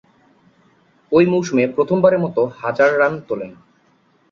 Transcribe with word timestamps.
ঐ 1.11 1.21
মৌসুমে 1.25 1.63
প্রথমবারের 1.75 2.23
মতো 2.25 2.41
হাজার 2.61 2.89
রান 2.99 3.13
তোলেন। 3.27 3.51